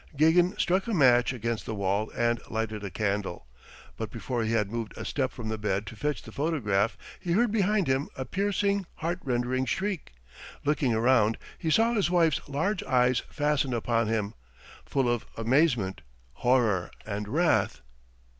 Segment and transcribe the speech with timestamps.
[0.17, 3.45] Gagin struck a match against the wall and lighted a candle.
[3.97, 7.33] But before he had moved a step from the bed to fetch the photographs he
[7.33, 10.11] heard behind him a piercing, heartrending shriek.
[10.65, 14.33] Looking round, he saw his wife's large eyes fastened upon him,
[14.87, 16.01] full of amazement,
[16.33, 17.81] horror, and wrath.